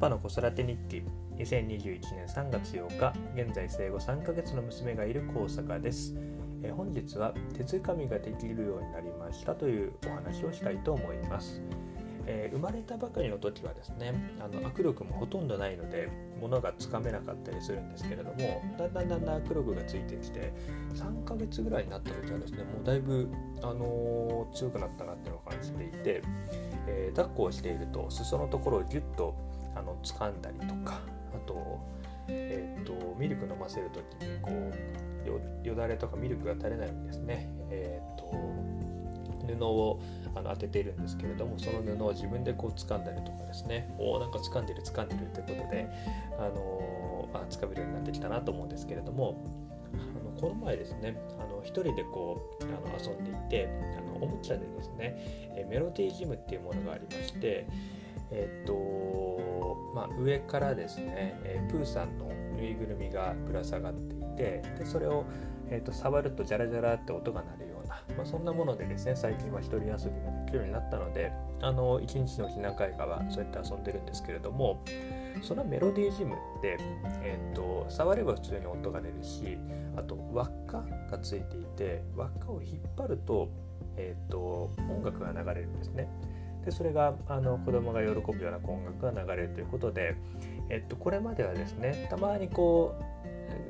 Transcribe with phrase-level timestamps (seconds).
[0.00, 1.02] パの子育て日記。
[1.36, 6.14] 2021年3月8日現在生後3ヶ月の娘がいる高坂です。
[6.62, 11.60] え本日は手づかみができるようになりましたというお話をしたいと思います。
[12.26, 16.08] えー、生まれたばかりの時はですねあの握力もほとんどないので
[16.40, 20.52] 物がつかめなかったりするんですけれどもだんだんだんだん握力がついてきて
[20.94, 23.28] 3ヶ月ぐらいになった時はですねもうだいぶ、
[23.62, 26.22] あのー、強くなったなっていうのを感じていて、
[26.86, 31.00] えー、抱っこをしていると裾のところをギュッとあの掴んだりとか
[31.34, 31.80] あと,、
[32.28, 38.70] えーと、ミルク飲ませる時にこうよだれとかミルクが垂れないようにですね、えーと
[39.58, 40.00] 布を
[40.34, 45.88] あの当てているんですけれどもその布を自分でこう掴んだりとかですねおおなんか掴んでる掴んでるということで
[46.38, 49.42] あのあ掴めるようになってきたなと思うんですけれども
[49.92, 53.68] あのこの前ですねあの一人でこうあの遊んでいて
[53.98, 55.16] あのおもちゃでですね
[55.56, 57.66] えメロディージムっていうものがありまして
[58.30, 58.72] えっと
[59.94, 65.24] まあ、上からですね、えプーさんのぬいぐるみがぶら下がっていてでそれを、
[65.68, 67.70] えっと触るとジャラジャラって音が鳴る
[68.16, 70.06] まあ、そんなものでですね最近は一人遊びがで
[70.46, 74.82] きるようになったのであの1日のうち何回かはそうやって遊んでるんですけれども
[75.42, 76.76] そのメロディージムって、
[77.22, 79.58] えーと、触れば普通に音が出るし
[79.96, 83.48] あと輪っかがついていて輪っかを引っ張ると,、
[83.96, 86.08] えーと、音楽が流れるんですね。
[86.64, 90.16] でそれがあの子供が喜ぶような音楽が流れるということで、
[90.68, 92.94] えっと、これまではですねたまにこ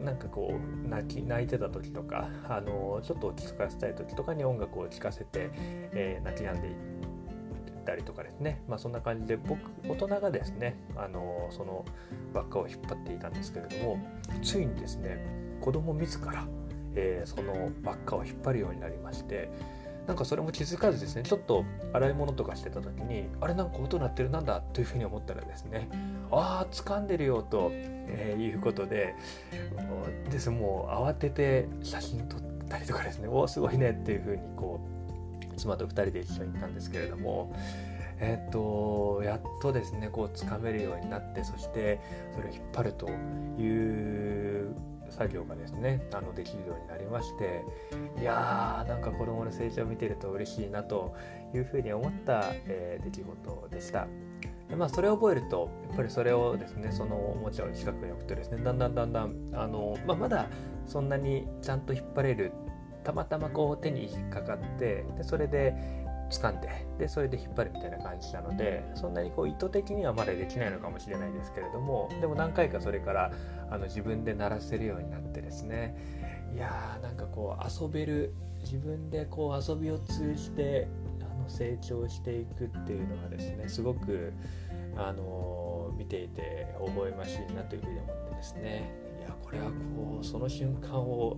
[0.00, 5.50] うなんかこう泣き泣いてた時とかあのちょっと落ち着かせたい時とかに音楽を聴かせて、
[5.92, 6.72] えー、泣き止んでい
[7.84, 11.84] たりとかですね、まあ、そんな感じで僕大人がですねあのその
[12.34, 13.98] 輪っかを引っ張っていたんですけれども
[14.42, 15.24] ついにですね
[15.60, 16.46] 子供自ら、
[16.94, 19.50] えー、その輪っかを引っ張るようになりまして
[20.08, 21.22] なんかそれも気づかずですね。
[21.22, 25.88] ちょっと洗い物とかしてた時にあれなんか音鳴ってるなんだというふうに思ったらですね
[26.30, 29.14] ああ掴んでるよと、えー、いうことで
[30.30, 34.80] ですもう慌てて写真撮ったりとかですねおおすごいねっていうふうにこ
[35.52, 37.54] う妻と2人で一緒に行ったんですけれども
[38.20, 42.00] えっ、とやっとですねこう掴めるようになってそして
[42.34, 44.47] それを引っ張るという
[45.10, 47.64] 作業がですねあのできるようになりまして
[48.20, 51.14] いやーなんか子どもの成長を見てると嬉しいなと
[51.54, 54.06] いうふうに思った、えー、出来事でした。
[54.68, 60.46] でまあ、それを覚えるとやっぱりそれをですねそのおもちゃを近くに置くとですねだんだんだんだんあの、まあ、まだ
[60.86, 62.52] そんなにちゃんと引っ張れる
[63.02, 65.74] たまたまこう手に引っかかってでそれで
[66.30, 73.32] 掴んででそれで引っ張るみたいな感じなのでそんなにこう意図的にはまだできないのかもしれないですけれどもでも何回かそれから
[73.70, 75.96] あの自分で鳴らせるようになってですね。
[76.54, 80.88] いやーなんかこう遊べる自分でこう遊びを通じて
[81.20, 84.32] あの成長していくっていうのがですねすごく
[84.96, 88.92] あの見ていて微笑ましいなというふうに思ってですね。
[89.20, 91.36] いやこれはこうその瞬間を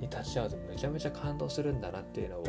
[0.00, 2.44] に立ち会うとめちゃめちゃ感動するんだなっていうのを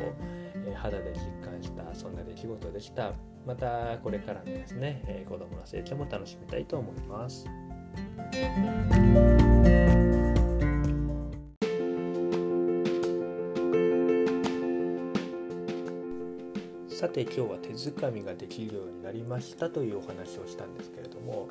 [0.68, 3.14] え肌で実感したそんな出来事でした
[3.46, 7.46] またこれからのですね、え子供の成長も楽しみたいと思います
[16.90, 21.48] さて今日は手づかみができるようになりましたというお話をしたんですけれども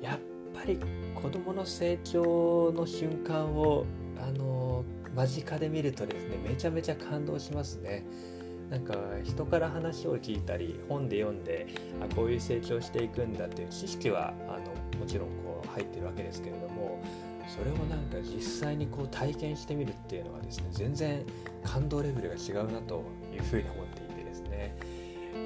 [0.00, 0.18] やっ
[0.54, 0.80] ぱり
[1.14, 3.84] 子どもの成長の瞬間を
[4.18, 8.04] あの間近で見るとですねめちゃめちゃ感動しますね。
[8.70, 11.66] なんか人から話を聞いたり本で読んで
[12.02, 17.02] あこういう成長していくんだっていう知識はあのもちろんこう入ってるわけですけれども
[17.48, 21.22] それをなんか実際にこう体験してみるっていうのはですね全然
[21.64, 24.76] 感動レベルが違うなというふうに思っていてですね。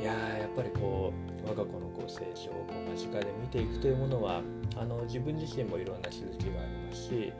[0.00, 1.12] いややっぱりこ
[1.44, 4.40] う我が子のこう成長をこう間近で見ていくというものは
[4.76, 7.32] あの自分自身もいろんな気づきがありますし、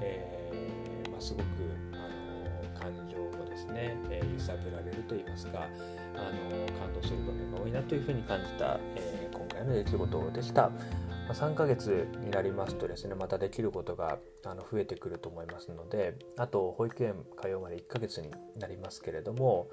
[0.00, 1.44] えーまあ、すごく
[2.80, 10.70] 感情もですね、えー、揺さぶられると言いますかあの感動する場面が多いなというふうに感じた、えー、今回の出来事でした。
[11.30, 19.68] ま3ヶ月になりますとですねまたできることがあの増えてくると思いますのであと保育園通うまで1ヶ月になりますけれども、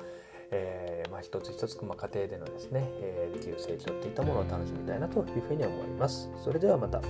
[0.52, 6.30] えー、まあ、一つ一つ、まあ、家庭でのですね、えー、できる成長っていったものを楽しみたいなというふうに思います。
[6.44, 7.02] それではまた。